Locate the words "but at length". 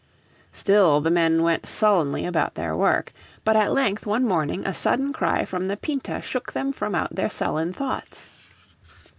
3.43-4.03